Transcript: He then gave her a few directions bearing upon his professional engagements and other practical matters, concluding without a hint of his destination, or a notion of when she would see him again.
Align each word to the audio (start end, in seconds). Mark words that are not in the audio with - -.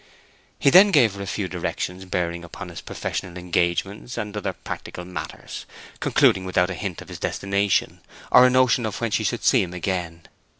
He 0.57 0.71
then 0.71 0.89
gave 0.89 1.13
her 1.13 1.21
a 1.21 1.27
few 1.27 1.47
directions 1.47 2.05
bearing 2.05 2.43
upon 2.43 2.69
his 2.69 2.81
professional 2.81 3.37
engagements 3.37 4.17
and 4.17 4.35
other 4.35 4.51
practical 4.53 5.05
matters, 5.05 5.67
concluding 5.99 6.43
without 6.43 6.71
a 6.71 6.73
hint 6.73 7.03
of 7.03 7.07
his 7.07 7.19
destination, 7.19 7.99
or 8.31 8.47
a 8.47 8.49
notion 8.49 8.87
of 8.87 8.99
when 8.99 9.11
she 9.11 9.27
would 9.29 9.43
see 9.43 9.61
him 9.61 9.75
again. 9.75 10.23